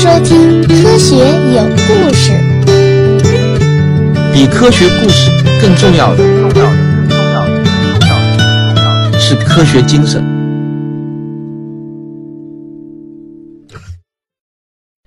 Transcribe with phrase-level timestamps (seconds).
[0.00, 2.32] 收听《科学有故事》。
[4.32, 5.30] 比科学故事
[5.60, 7.62] 更重要的，重要的，重要的，
[8.00, 8.08] 重
[8.82, 10.24] 要的是科学精神。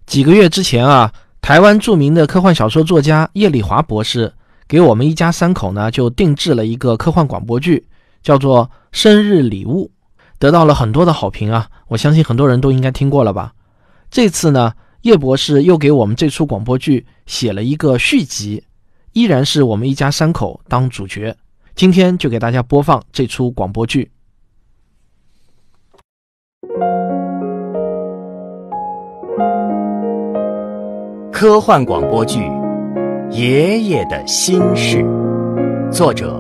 [0.05, 4.31] 几个月之前啊，台湾著名的科幻小说作家叶礼华博士
[4.67, 7.87] 给我们一家三口呢，就定制了一个科幻广播剧，
[8.21, 9.85] 叫做《生日礼物》，
[10.37, 11.67] 得到了很多的好评啊！
[11.87, 13.53] 我相信很多人都应该听过了吧？
[14.14, 18.63] 这次呢，叶博士又给我们这出广播剧写了一个续集，
[19.13, 21.35] 依然是我们一家三口当主角。
[21.73, 24.12] 今天就给大家播放这出广播剧。
[31.32, 32.40] 科幻广播剧
[33.32, 34.99] 《爷爷的心事》，
[35.91, 36.40] 作者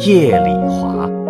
[0.00, 1.21] 叶礼华。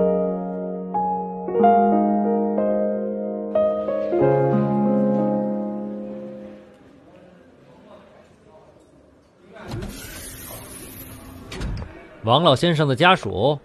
[12.25, 13.59] 王老先生的家属，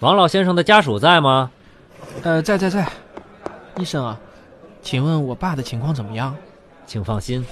[0.00, 1.50] 王老先生的家属在吗？
[2.22, 2.86] 呃，在在在。
[3.78, 4.20] 医生啊，
[4.82, 6.36] 请问我爸的情况怎么样？
[6.84, 7.42] 请放心，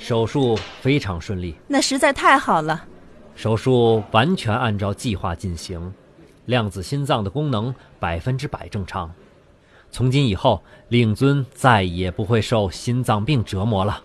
[0.00, 1.54] 手术非常顺利。
[1.68, 2.84] 那实在太好了。
[3.36, 5.94] 手术完全按照计划进行，
[6.46, 9.08] 量子心脏的功能百分之百正常。
[9.92, 14.02] 从今以后，令尊再也不会受心脏病折磨了。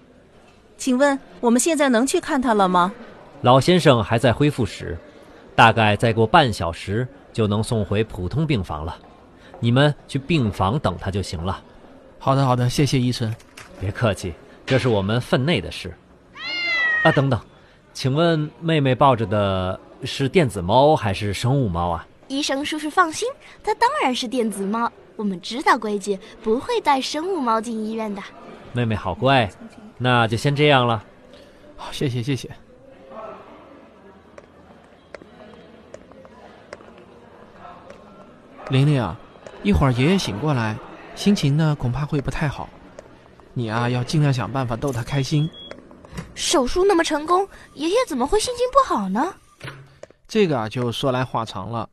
[0.78, 2.94] 请问我们现在能去看他了吗？
[3.42, 4.96] 老先生还在恢复室。
[5.56, 8.96] 大概再过半小时就能送回普通病房了，
[9.60, 11.64] 你们去病房等他就行了。
[12.20, 13.34] 好的，好的，谢谢医生。
[13.80, 14.34] 别客气，
[14.66, 15.94] 这是我们分内的事。
[17.04, 17.40] 啊，等等，
[17.94, 22.08] 请问妹妹抱着的是电子猫还是生物猫啊？
[22.28, 23.28] 医生叔叔放心，
[23.64, 24.92] 它当然是电子猫。
[25.16, 28.22] 我们知道规矩，不会带生物猫进医院的。
[28.74, 29.50] 妹妹好乖，
[29.98, 31.04] 那就先这样了。
[31.78, 32.50] 好，谢谢，谢谢。
[38.70, 39.16] 玲玲啊，
[39.62, 40.76] 一会儿爷爷醒过来，
[41.16, 42.68] 心情呢恐怕会不太好。
[43.54, 45.50] 你啊，要尽量想办法逗他开心。
[46.34, 49.34] 手术那么成功，爷爷怎么会心情不好呢？
[50.28, 51.88] 这个啊，就说来话长了。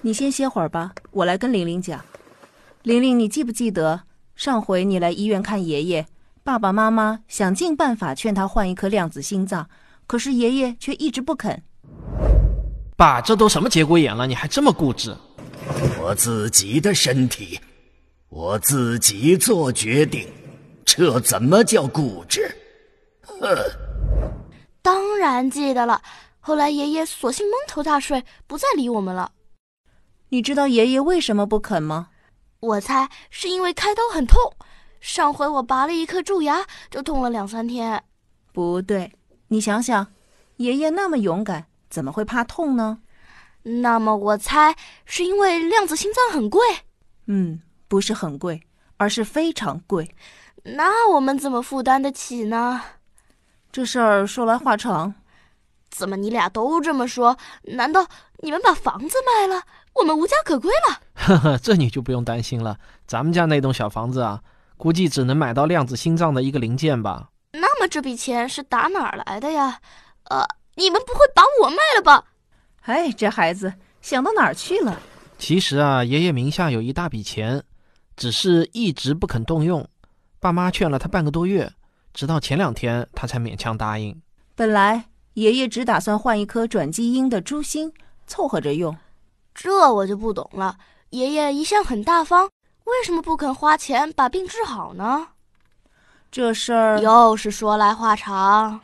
[0.00, 2.00] 你先歇会儿吧，我来跟玲玲讲。
[2.82, 4.00] 玲玲，你记不记得
[4.34, 6.06] 上回你来医院看爷爷，
[6.42, 9.68] 爸爸妈妈想尽办法劝他换一颗量子心脏，
[10.06, 11.62] 可是爷爷却一直不肯。
[12.98, 15.16] 爸，这都什么节骨眼了，你还这么固执？
[16.00, 17.60] 我自己的身体，
[18.28, 20.28] 我自己做决定，
[20.84, 22.52] 这怎么叫固执？
[23.22, 23.38] 哼！
[24.82, 26.02] 当然记得了。
[26.40, 29.30] 后来爷爷索性蒙头大睡，不再理我们了。
[30.30, 32.08] 你知道爷爷为什么不肯吗？
[32.58, 34.40] 我猜是因为开刀很痛。
[35.00, 38.02] 上回我拔了一颗蛀牙，就痛了两三天。
[38.52, 39.12] 不对，
[39.46, 40.08] 你想想，
[40.56, 41.66] 爷爷那么勇敢。
[41.88, 42.98] 怎么会怕痛呢？
[43.62, 46.60] 那么我猜是因为量子心脏很贵。
[47.26, 48.62] 嗯，不是很贵，
[48.96, 50.14] 而是非常贵。
[50.62, 52.80] 那我们怎么负担得起呢？
[53.70, 55.14] 这事儿说来话长。
[55.90, 57.36] 怎么你俩都这么说？
[57.62, 58.06] 难道
[58.38, 59.62] 你们把房子卖了？
[59.94, 61.00] 我们无家可归了？
[61.14, 62.78] 呵呵，这你就不用担心了。
[63.06, 64.42] 咱们家那栋小房子啊，
[64.76, 67.30] 估计只能买到量子心脏的一个零件吧。
[67.52, 69.80] 那么这笔钱是打哪儿来的呀？
[70.24, 70.46] 呃。
[70.78, 72.24] 你们不会把我卖了吧？
[72.82, 74.96] 哎，这孩子想到哪儿去了？
[75.36, 77.64] 其实啊，爷爷名下有一大笔钱，
[78.16, 79.84] 只是一直不肯动用。
[80.38, 81.72] 爸妈劝了他半个多月，
[82.14, 84.22] 直到前两天他才勉强答应。
[84.54, 87.92] 本来爷爷只打算换一颗转基因的猪心
[88.28, 88.96] 凑合着用，
[89.52, 90.78] 这我就不懂了。
[91.10, 92.48] 爷爷一向很大方，
[92.84, 95.26] 为什么不肯花钱把病治好呢？
[96.30, 98.80] 这事儿又是说来话长。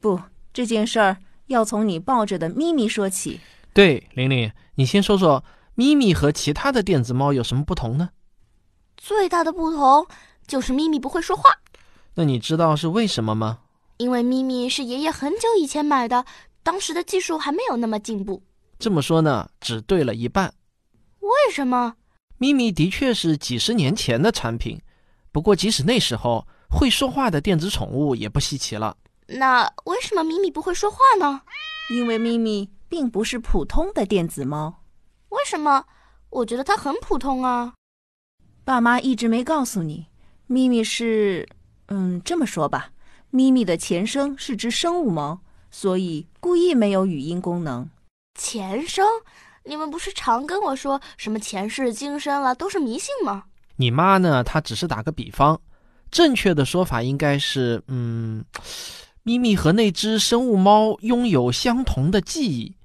[0.00, 0.20] 不。
[0.52, 3.40] 这件事儿要从你抱着的咪咪说起。
[3.72, 5.44] 对，玲玲，你先说说
[5.74, 8.10] 咪咪和其他的电子猫有什么不同呢？
[8.96, 10.06] 最大的不同
[10.46, 11.50] 就是咪咪不会说话。
[12.14, 13.58] 那你知道是为什么吗？
[13.96, 16.24] 因为咪咪是爷爷很久以前买的，
[16.62, 18.42] 当时的技术还没有那么进步。
[18.78, 20.54] 这么说呢，只对了一半。
[21.20, 21.94] 为什么？
[22.38, 24.80] 咪咪的确是几十年前的产品，
[25.32, 28.96] 不过即使那时候会说话的电子宠物也不稀奇了。
[29.26, 31.42] 那为什么咪咪不会说话呢？
[31.90, 34.82] 因为咪咪并不是普通的电子猫。
[35.30, 35.84] 为什么？
[36.30, 37.74] 我觉得它很普通啊。
[38.64, 40.06] 爸妈一直没告诉你，
[40.46, 41.48] 咪咪是……
[41.88, 42.90] 嗯，这么说吧，
[43.30, 47.88] 咪咪的前生是只生物猫，所以故意没有语音功能。
[48.38, 49.06] 前生？
[49.64, 53.44] 你们不是常跟我说什么前世今生了，都是迷信吗？
[53.76, 54.42] 你妈呢？
[54.44, 55.60] 她只是打个比方。
[56.10, 58.44] 正确的说法应该是，嗯，
[59.24, 62.76] 咪咪和那只生物猫拥有相同的记忆，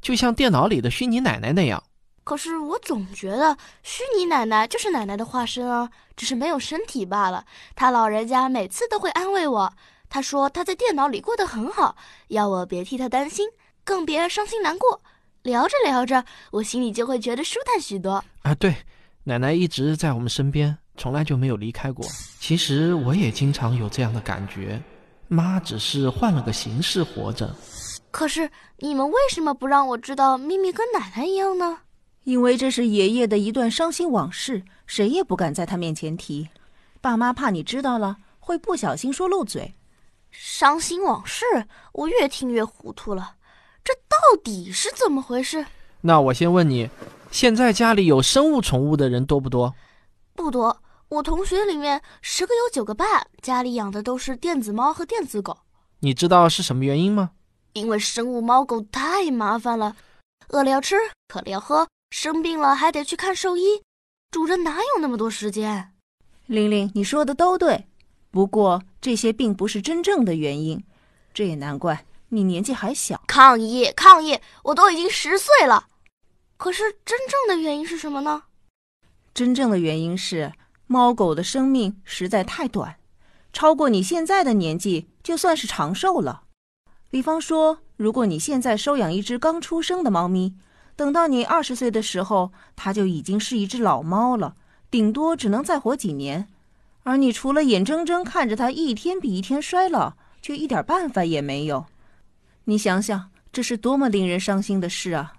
[0.00, 1.82] 就像电脑里的虚拟奶奶那样。
[2.22, 7.44] 可是我总觉得虚拟奶奶就是奶奶的化身啊，只是没有身体罢了。
[7.74, 9.72] 她老人家每次都会安慰我，
[10.08, 11.96] 她说她在电脑里过得很好，
[12.28, 13.48] 要我别替她担心，
[13.82, 15.00] 更别伤心难过。
[15.42, 18.22] 聊着聊着，我心里就会觉得舒坦许多。
[18.42, 18.74] 啊，对，
[19.24, 22.04] 奶奶一直在我们身边，从来就没有离开过。
[22.40, 24.82] 其实我也经常有这样的感觉，
[25.28, 27.54] 妈只是换了个形式活着。
[28.10, 31.78] 可是你们为什么不让我知道咪咪跟奶奶一样呢？
[32.24, 36.48] 因为这是爷爷的一段伤心往事，谁也不敢在他面前提。
[37.00, 39.74] 爸妈怕你知道了，会不小心说漏嘴。
[40.30, 41.44] 伤心往事，
[41.92, 43.34] 我越听越糊涂了。
[43.84, 45.64] 这到底是怎么回事？
[46.00, 46.90] 那我先问你，
[47.30, 49.74] 现在家里有生物宠物的人多不多？
[50.34, 50.76] 不多，
[51.08, 55.56] 我同学里面十个有九个半，家里养的都是电子猫和电子狗。
[56.00, 57.30] 你知道是什么原因吗？
[57.74, 59.96] 因为生物猫狗太麻烦了，
[60.48, 60.96] 饿了要吃，
[61.28, 61.86] 渴了要喝。
[62.10, 63.82] 生病了还得去看兽医，
[64.30, 65.92] 主人哪有那么多时间？
[66.46, 67.86] 玲玲，你说的都对，
[68.30, 70.82] 不过这些并不是真正的原因。
[71.32, 73.22] 这也难怪，你年纪还小。
[73.26, 73.92] 抗议！
[73.94, 74.38] 抗议！
[74.64, 75.86] 我都已经十岁了。
[76.56, 78.42] 可是真正的原因是什么呢？
[79.34, 80.52] 真正的原因是
[80.86, 82.96] 猫狗的生命实在太短，
[83.52, 86.44] 超过你现在的年纪就算是长寿了。
[87.10, 90.54] 比方说，如果你现在收养一只刚出生的猫咪。
[90.94, 94.56] 等到你二十岁的时候，它就已经是一只老猫了，
[94.90, 96.48] 顶多只能再活几年。
[97.02, 101.84] 而你除了眼睁睁看着它一天比一天衰老，却一点办法也没有。
[102.64, 105.34] 你想想，这是多么令人伤心的事啊！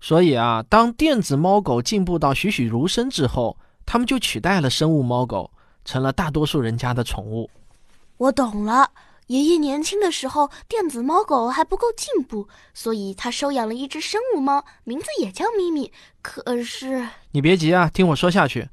[0.00, 3.58] 所以啊，当电子猫狗进步到栩栩如生之后，
[3.90, 5.50] 它们就取代了生物猫狗，
[5.82, 7.48] 成了大多数人家的宠物。
[8.18, 8.90] 我懂了。
[9.28, 15.90] 爷爷年轻的时候，电子猫狗还不够进步，所以他收养了一只生物猫，名字也叫咪咪。
[16.20, 18.68] 可是，你别急啊，听我说下去。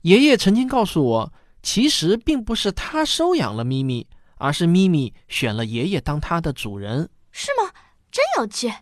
[0.00, 1.32] 爷爷曾经告诉我，
[1.62, 4.06] 其实并不是他收养了咪咪，
[4.36, 7.10] 而是咪咪选了爷爷当他的主人。
[7.32, 7.70] 是吗？
[8.10, 8.72] 真有趣。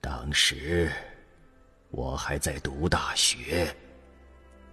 [0.00, 0.90] 当时
[1.90, 3.74] 我还在读大学，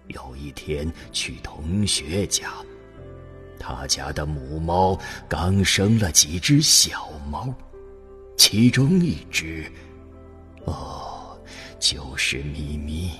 [0.08, 2.50] 有一天去同学家。
[3.58, 7.52] 他家的母猫刚生了几只小猫，
[8.36, 9.64] 其中一只，
[10.66, 11.36] 哦，
[11.80, 13.12] 就是咪咪。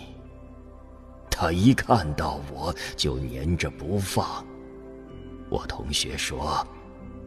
[1.31, 4.45] 它一看到我就粘着不放。
[5.49, 6.67] 我同学说：“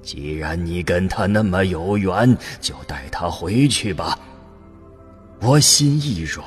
[0.04, 4.18] 既然你跟他那么有缘，就带他回去吧。”
[5.42, 6.46] 我心一软，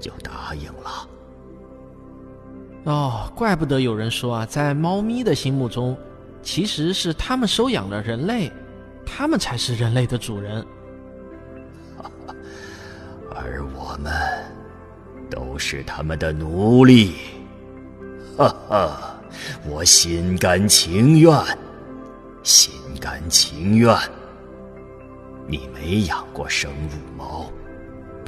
[0.00, 1.08] 就答应了。
[2.84, 5.96] 哦，怪不得有人说啊，在猫咪的心目中，
[6.42, 8.50] 其实是他们收养了人类，
[9.06, 10.64] 他们才是人类的主人。
[13.30, 14.12] 而我们
[15.30, 17.14] 都是他们的奴隶。
[18.36, 19.14] 哈哈，
[19.68, 21.32] 我心甘情愿，
[22.42, 23.96] 心甘情愿。
[25.46, 27.50] 你没养过生物猫。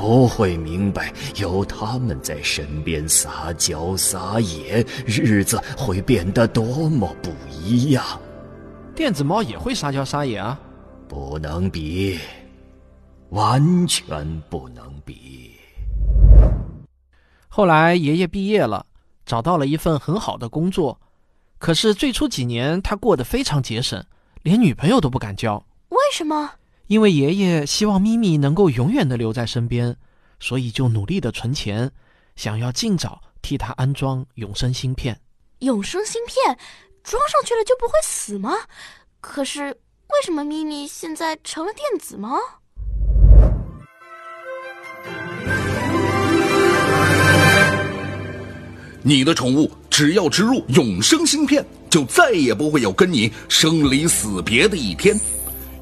[0.01, 8.03] 不会明白，有他们在身边撒娇撒野，日子会变得多么不一样。
[8.97, 10.59] 电子猫也会撒娇撒野啊，
[11.07, 12.19] 不能比，
[13.29, 15.55] 完全不能比。
[17.47, 18.87] 后来爷爷毕业了，
[19.27, 20.99] 找到了一份很好的工作，
[21.59, 24.03] 可是最初几年他过得非常节省，
[24.41, 25.63] 连女朋友都不敢交。
[25.91, 26.53] 为什么？
[26.91, 29.97] 因为爷爷希望咪咪能够永远的留在身边，
[30.41, 31.89] 所以就努力的存钱，
[32.35, 35.17] 想要尽早替他安装永生芯片。
[35.61, 36.59] 永生芯片
[37.05, 38.55] 装上去了就不会死吗？
[39.21, 42.37] 可是为什么咪咪现在成了电子猫？
[49.01, 55.17] 你的宠物只要植入永生芯片，就再也不会有跟你生离死别的一天。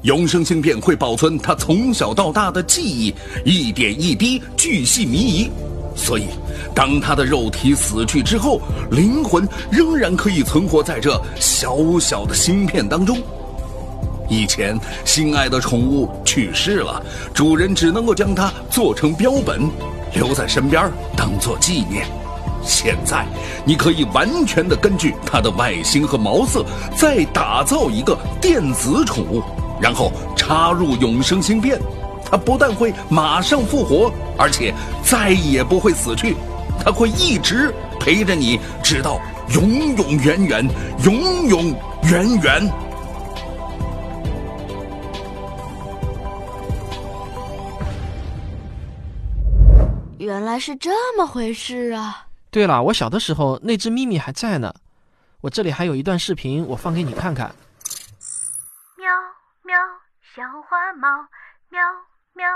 [0.03, 3.13] 永生芯片会保存他从小到大的记忆，
[3.43, 5.51] 一点一滴巨细靡遗，
[5.93, 6.27] 所以
[6.73, 13.17] 当他的肉体死去之后，灵魂仍然可以存活在这小小的芯片当中。
[14.29, 17.03] 以前心爱的宠物去世了，
[17.33, 19.69] 主人只能够将它做成标本，
[20.13, 22.07] 留在身边当做纪念。
[22.63, 23.25] 现在
[23.65, 26.63] 你可以完全的根据它的外形和毛色，
[26.95, 29.43] 再打造一个电子宠物。
[29.81, 31.79] 然后插入永生芯片，
[32.29, 36.35] 它不但会马上复活，而且再也不会死去，
[36.83, 38.23] 它会一直陪。
[38.23, 39.19] 着你，直到
[39.53, 40.67] 永永远远，
[41.03, 42.71] 永永远远。
[50.17, 52.27] 原来是这么回事啊！
[52.51, 54.73] 对了，我小的时候那只咪咪还在呢，
[55.41, 57.49] 我这里还有一段视频，我放给你看看。
[60.39, 61.27] 小花猫，
[61.67, 61.81] 喵
[62.33, 62.47] 喵，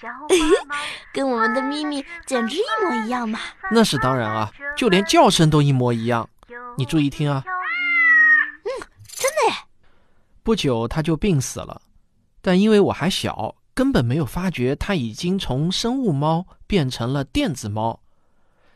[0.00, 0.74] 小花猫，
[1.12, 3.38] 跟我们的咪咪简直一模一样嘛！
[3.70, 6.26] 那是当然啊，就连叫声都一模一样。
[6.78, 7.44] 你注意听啊。
[7.44, 8.68] 嗯，
[9.06, 9.56] 真的耶。
[10.42, 11.82] 不久它就病死了，
[12.40, 18.00] 但因为我还小，根本没有发觉它已经从生物猫变成了电子猫。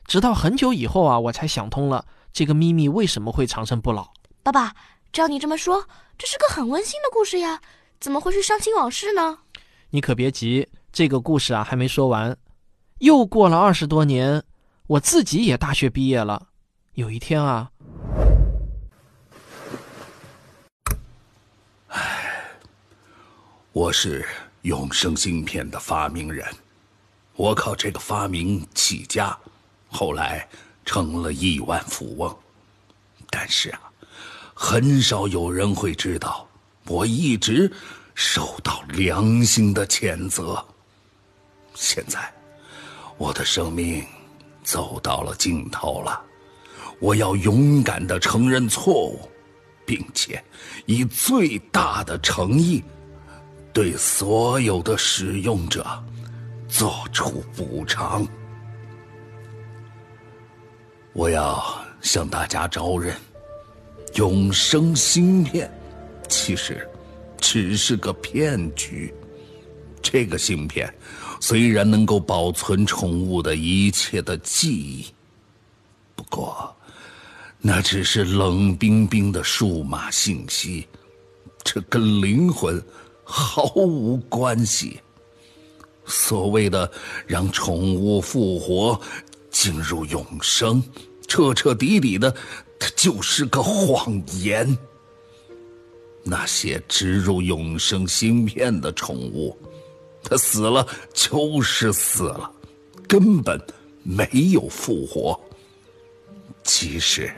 [0.05, 4.13] 直到很久以后啊，我才想通了这个咪咪为什么会长生不老。
[4.43, 4.75] 爸爸，
[5.11, 5.89] 照你这么说，
[6.19, 7.59] 这是个很温馨的故事呀，
[8.01, 9.41] 怎么会是伤心往事呢？
[9.91, 12.35] 你可别急，这个故事啊还没说完。
[13.01, 14.43] 又过了二十多年，
[14.87, 16.49] 我自己也大学毕业了。
[16.95, 17.71] 有一天啊，
[21.89, 22.49] 唉，
[23.73, 24.27] 我是
[24.63, 26.47] 永生芯片的发明人，
[27.37, 29.39] 我靠这个发明起家。
[29.89, 30.49] 后来
[30.87, 32.35] 成了亿万富翁，
[33.29, 33.93] 但是啊，
[34.55, 36.49] 很少有人会知道，
[36.91, 37.71] 我一直
[38.17, 40.63] 受到良心的谴责。
[41.75, 42.19] 现在，
[43.17, 44.05] 我的生命
[44.65, 46.21] 走到了尽头了，
[46.99, 49.21] 我要勇敢的承认错误，
[49.87, 50.43] 并且
[50.87, 52.83] 以最大的诚意，
[53.73, 55.87] 对所有的使用者
[56.67, 58.27] 做出补偿。
[61.13, 61.63] 我要
[62.01, 63.17] 向大家招认，
[64.15, 65.71] 永生芯片
[66.31, 66.89] 其实
[67.39, 69.13] 只是个骗局。
[70.01, 70.91] 这个芯片
[71.41, 75.05] 虽然能够保存宠物的一切的记忆，
[76.17, 76.75] 不过
[77.61, 80.89] 那只是冷冰冰的数码信息，
[81.63, 82.83] 这跟灵魂
[83.25, 84.99] 毫无关系。
[86.07, 86.91] 所谓的
[87.27, 88.99] 让宠物复活。
[89.53, 90.81] 进入永生，
[91.27, 92.33] 彻彻底底的，
[92.79, 94.79] 它就是个谎言。
[96.31, 99.59] 那些植入永生芯片的宠物，
[100.23, 102.49] 它死了就是死了，
[103.09, 103.61] 根本
[104.05, 105.39] 没有复活。
[106.63, 107.29] 即使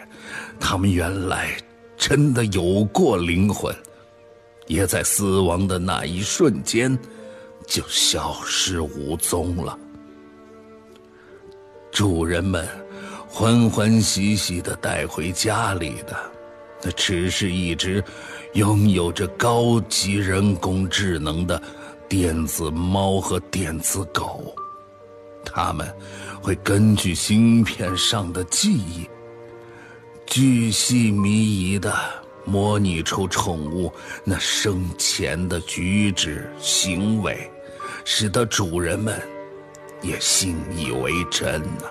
[0.61, 1.57] 他们原来
[1.97, 3.75] 真的有过灵魂，
[4.67, 6.99] 也在死亡的那一瞬间
[7.67, 9.79] 就消失无踪了。
[11.91, 12.69] 主人们
[13.27, 16.15] 欢欢喜喜的带回家里的，
[16.83, 18.05] 那只是一只
[18.55, 21.61] 拥有着高级人工智能的
[22.09, 24.55] 电子猫和电子狗。
[25.45, 25.91] 它们
[26.41, 29.09] 会根据芯片上的记忆，
[30.27, 31.95] 巨细靡遗的
[32.45, 33.93] 模拟出宠物
[34.25, 37.51] 那生前的举止行为，
[38.05, 39.21] 使得主人们。
[40.03, 41.85] 也信以为真呢。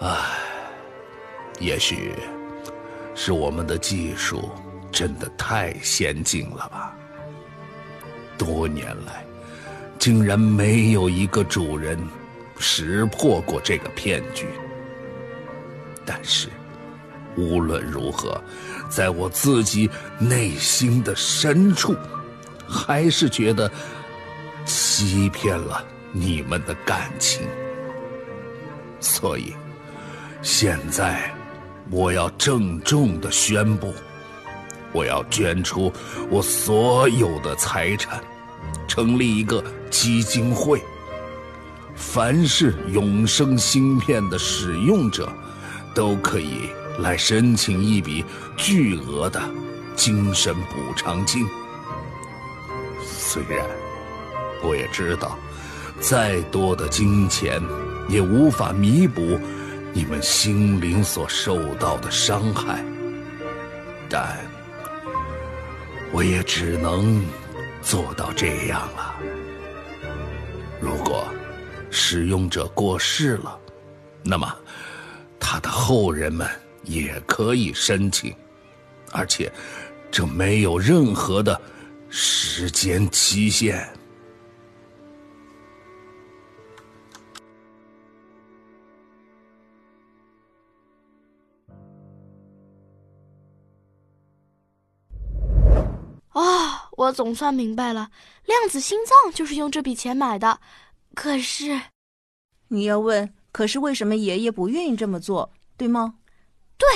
[0.00, 0.38] 唉，
[1.58, 2.12] 也许
[3.14, 4.50] 是我们的技术
[4.90, 6.96] 真的太先进了吧。
[8.36, 9.24] 多年来，
[9.98, 11.98] 竟然没有一个主人
[12.58, 14.46] 识破过这个骗局。
[16.04, 16.48] 但是，
[17.36, 18.42] 无论如何，
[18.88, 19.88] 在我自己
[20.18, 21.94] 内心的深处，
[22.66, 23.70] 还是觉得。
[24.64, 27.42] 欺骗了你们的感情，
[29.00, 29.52] 所以
[30.40, 31.34] 现在
[31.92, 33.92] 我要郑重的宣布，
[34.92, 35.92] 我要捐出
[36.30, 38.18] 我所有的财产，
[38.88, 40.82] 成立一个基金会。
[41.94, 45.30] 凡是永生芯片的使用者，
[45.94, 48.24] 都可以来申请一笔
[48.56, 49.38] 巨额的
[49.94, 51.46] 精神补偿金。
[53.02, 53.64] 虽然。
[54.64, 55.36] 我也知道，
[55.98, 57.60] 再多的金钱
[58.08, 59.36] 也无法弥补
[59.94, 62.82] 你们心灵所受到的伤害，
[64.08, 64.38] 但
[66.12, 67.22] 我也只能
[67.82, 69.14] 做到这样了。
[70.80, 71.26] 如果
[71.90, 73.58] 使用者过世了，
[74.22, 74.50] 那么
[75.38, 76.48] 他的后人们
[76.84, 78.34] 也可以申请，
[79.12, 79.52] 而且
[80.10, 81.60] 这没有任何的
[82.08, 83.86] 时间期限。
[96.32, 98.10] 我总算明白了，
[98.46, 100.60] 量子心脏就是用这笔钱买的。
[101.14, 101.80] 可是，
[102.68, 106.14] 你要问，可是为什么爷爷不愿意这么做，对吗？
[106.78, 106.86] 对，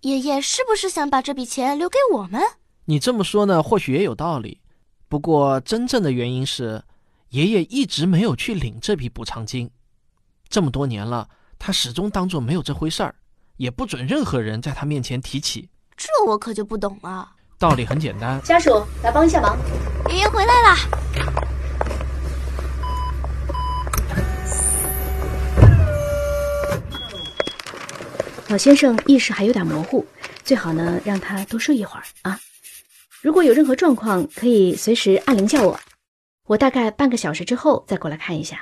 [0.00, 2.42] 爷爷是不是想把这笔钱留给我们？
[2.84, 4.60] 你这么说呢，或许也有道理。
[5.08, 6.82] 不过，真正的原因是，
[7.30, 9.70] 爷爷一直没有去领这笔补偿金。
[10.48, 13.14] 这么多年了，他始终当作没有这回事儿，
[13.56, 15.70] 也不准任何人在他面前提起。
[15.96, 17.32] 这我可就不懂了。
[17.58, 19.56] 道理很简单，家属来帮一下忙。
[20.10, 20.76] 爷爷回来了！
[28.48, 30.06] 老先生意识还有点模糊，
[30.44, 32.38] 最好呢让他多睡一会儿啊。
[33.22, 35.80] 如果有任何状况，可以随时按铃叫我，
[36.46, 38.60] 我大概半个小时之后再过来看一下。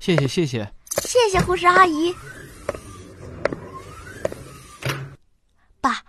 [0.00, 0.68] 谢谢谢谢
[1.02, 2.12] 谢谢护士阿姨。
[5.80, 6.02] 爸，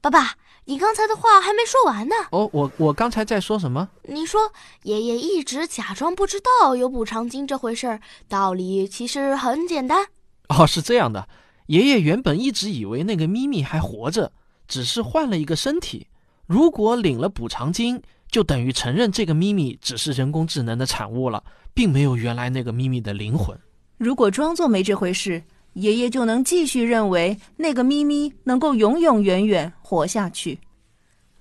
[0.00, 2.14] 爸爸，你刚才的话还没说完呢。
[2.30, 3.88] 哦，我我刚才在说什么？
[4.04, 4.52] 你说
[4.84, 10.06] 爷爷一直假装不知道有补偿金这回事儿，道理其实很简单。
[10.48, 11.28] 哦，是这样的，
[11.66, 14.30] 爷爷原本一直以为那个咪咪还活着，
[14.68, 16.06] 只是换了一个身体。
[16.46, 18.00] 如果领了补偿金，
[18.30, 21.42] 就等于承认这个咪咪只是人工智能的产物了，
[21.74, 23.58] 并没有原来那个咪咪的灵魂。
[23.98, 25.42] 如果装作没这回事，
[25.74, 30.60] 爷爷就能继续认为那个咪咪能够永永远远活下去。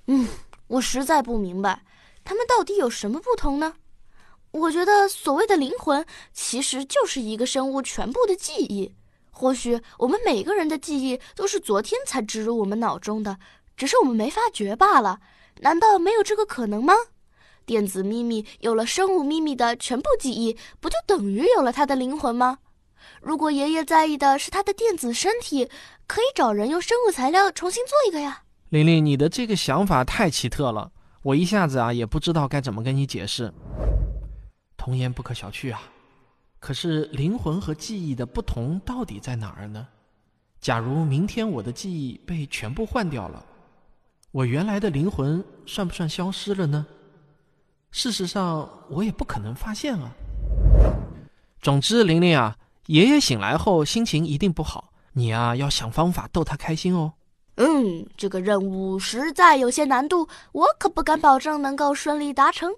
[0.08, 0.28] 嗯，
[0.68, 1.84] 我实在不明白，
[2.24, 3.76] 他们到底有什么不同呢？
[4.52, 8.94] 我觉得所谓的灵魂，其实就是一个生物全部的记忆。
[9.30, 13.38] 或许我们每个人的记忆都是昨天才植入我们脑中的。
[13.78, 15.20] 只是我们没发觉罢了，
[15.62, 16.94] 难道没有这个可能吗？
[17.66, 22.60] 电子秘密有了生物秘密的全部记忆，不就等于有了它的灵魂吗？
[23.22, 25.70] 如果爷爷在意的是他的电子身体，
[26.08, 28.44] 可以找人用生物材料重新做一个呀。
[28.70, 30.92] 玲玲，你的这个想法太奇特了，
[31.24, 33.54] 我一下子啊也不知道该怎么跟你解释。
[34.78, 35.82] 童言不可小觑啊，
[36.60, 39.88] 可是灵魂和记忆的不同到底在哪儿呢？
[40.60, 43.46] 假如明天我的记忆被全部换掉了。
[44.32, 46.86] 我原来的灵魂算不算消失了呢？
[47.92, 50.10] 事实上，我也不可能发现啊。
[51.62, 52.56] 总之，玲玲啊，
[52.92, 57.14] 爷爷醒来后心情一定不好，你啊要想方法逗他开心哦。
[57.56, 62.70] 嗯，这个任务实在有些难度，我可不敢保证能够顺利达成。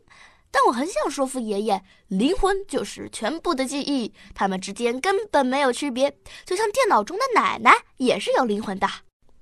[0.51, 8.87] 但我很想说服爷爷，灵魂就是全部的记忆，它们之间根本没有区别，就像电脑中的奶奶也是有灵魂的。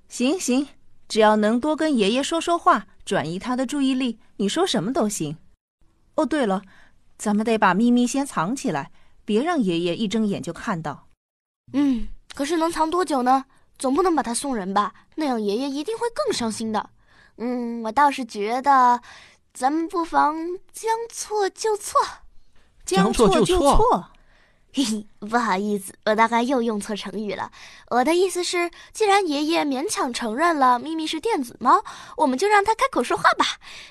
[0.08, 0.66] 行行。
[1.06, 5.36] 只要能多跟爷爷说说话，转移他的注意力，你说什么都行。
[6.14, 6.62] 哦，对了，
[7.18, 8.90] 咱们得把咪咪先藏起来，
[9.24, 11.06] 别让爷爷一睁眼就看到。
[11.72, 13.44] 嗯，可是能藏多久呢？
[13.78, 14.92] 总不能把它送人吧？
[15.16, 16.90] 那样爷爷一定会更伤心的。
[17.38, 19.00] 嗯，我倒是觉得，
[19.52, 20.36] 咱们不妨
[20.72, 22.00] 将错就错。
[22.84, 24.08] 将错就错。
[24.74, 27.50] 嘿嘿，不好意思，我大概又用错成语了。
[27.90, 31.82] 我的意思是，既然爷爷勉强承认了咪咪是电子猫，
[32.16, 33.44] 我们就让他开口说话吧，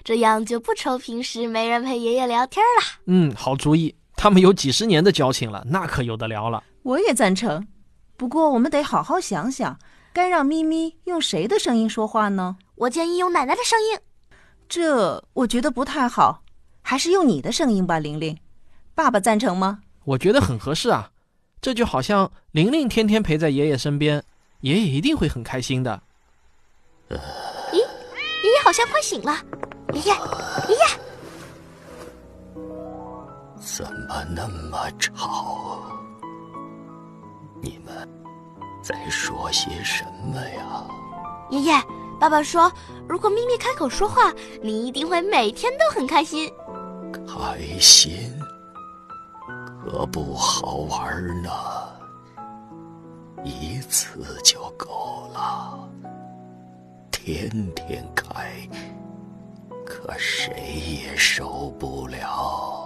[0.04, 3.02] 这样就不愁平时没人陪爷爷聊天了。
[3.06, 3.94] 嗯，好主意。
[4.22, 6.64] 他们有几十年的交情了，那可有的聊了。
[6.84, 7.68] 我也赞成，
[8.16, 9.80] 不过我们得好好想想，
[10.14, 12.58] 该让咪咪用谁的声音说话呢？
[12.76, 13.98] 我建议用奶奶的声音。
[14.70, 16.44] 这我觉得不太好，
[16.84, 18.38] 还是用你的声音吧，玲玲。
[18.94, 19.80] 爸爸赞成吗？
[20.06, 21.10] 我觉得很合适啊，
[21.60, 24.24] 这就好像玲玲天天陪在爷爷身边，
[24.60, 26.00] 爷爷一定会很开心的。
[27.10, 29.36] 咦，爷爷好像快醒了，
[29.94, 31.01] 爷爷，爷爷，
[33.62, 35.84] 怎么那么吵？
[37.62, 38.10] 你们
[38.82, 40.84] 在说些什么呀？
[41.52, 41.74] 爷爷，
[42.20, 42.72] 爸爸说，
[43.08, 46.52] 如果咪咪开口说话，你一定会每天都很开心。
[47.28, 48.34] 开心。
[49.84, 51.50] 可不好玩呢，
[53.44, 55.88] 一次就够了。
[57.12, 58.52] 天天开，
[59.86, 62.81] 可谁也受不了。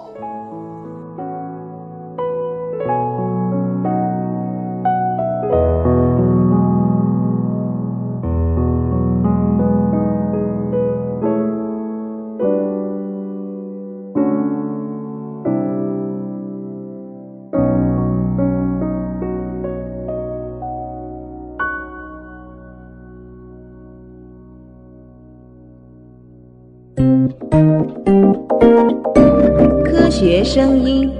[29.84, 31.12] 科学声音。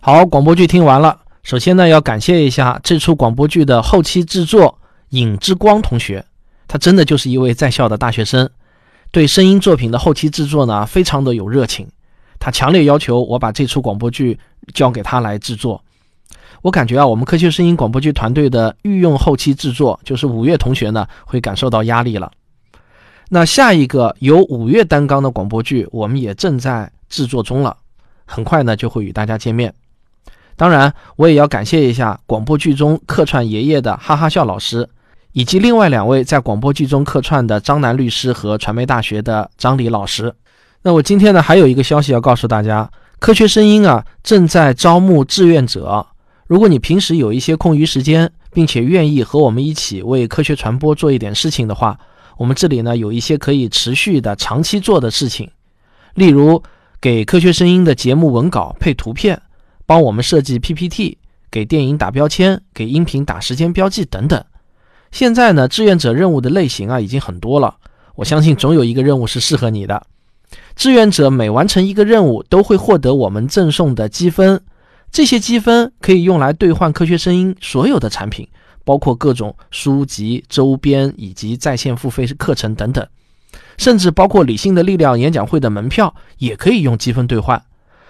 [0.00, 1.18] 好，广播剧听完了。
[1.42, 4.78] 首先呢，要感谢一下这出广播剧的后期制作
[5.10, 6.24] 尹之光同学，
[6.68, 8.48] 他真的就是一位在校的大学生，
[9.10, 11.88] 对声音作品的后期制作呢，非常的有热情。
[12.38, 14.38] 他强烈要求我把这出广播剧
[14.74, 15.82] 交给他来制作。
[16.62, 22.30] 我感觉啊，我们科学声音广播剧团队的御用后期制作，就是五月同学呢，会感受到压力了。
[23.28, 27.76] 那下一个由五月担纲的广播剧，我们也正在制作中了，
[28.24, 29.74] 很快呢就会与大家见面。
[30.54, 34.88] 当然，我也要感谢一下广播剧中客串爷爷的哈哈笑老师，
[35.32, 40.32] 以及另外两位在广播剧中客串的张楠律师和传媒大学的张李老师。
[40.82, 46.06] 那我今天呢还有一个消息要告诉大家，科学声音啊正在招募志愿者。
[46.46, 51.98] 如果你平时有一些空余时间，并且愿意和我们一起为科学传播做一点事情的话，
[52.36, 55.50] 我们这里呢有一些可以持续的、长期做的事情，
[56.14, 56.62] 例如
[57.00, 59.40] 给科学声音的节目文稿配图片。
[59.88, 61.16] 帮我们设计 PPT，
[61.48, 64.44] 给电影打标签，给音频打时间标记等等。
[65.12, 67.76] 现在呢，志愿者任务的类型啊已经很多了，
[68.16, 70.04] 我相信总有一个任务是适合你的。
[70.74, 74.60] 志愿者每完成一个任务，都会获得我们赠送的积分，
[75.12, 78.48] 这些积分可以用来兑换科学声音所有的产品，
[78.86, 83.04] 包括各种书籍、周边以及在线付费课程等等，
[83.76, 87.60] 甚至包括理性的力量演讲会的门票也可以用积分兑换。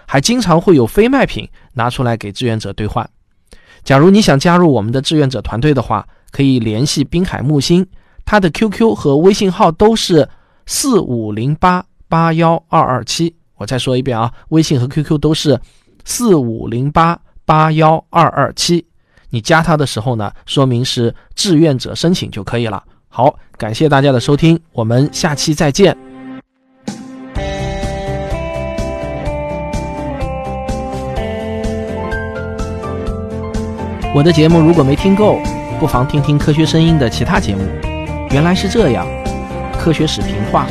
[0.05, 3.09] 还经常会有非卖品拿出来给志愿者兑换。
[3.85, 7.87] 假如你想加入我们的志愿者团队的话，可以联系滨海木星，
[8.27, 10.29] 他的 QQ 和微信号都是
[10.67, 13.35] 四五零八八幺二二七。
[13.55, 15.59] 我再说一遍啊，微信和 QQ 都是
[16.05, 18.85] 四五零八八幺二二七。
[19.37, 22.83] 你加他的时候呢，说明是志愿者申请就可以了。
[23.11, 25.95] 好，感谢大家的收听，我们下期再见。
[34.15, 35.39] 我的节目如果没听够，
[35.79, 37.61] 不妨听听科学声音的其他节目。
[38.31, 39.07] 原来是这样，
[39.79, 40.67] 科学史评话，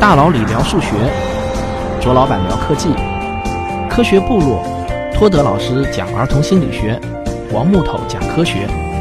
[0.00, 0.88] 大佬里聊数学，
[2.00, 2.88] 卓老板聊科技，
[3.90, 4.64] 科学部落，
[5.12, 6.98] 托德老师讲儿童心理学，
[7.54, 8.93] 王木头讲科学。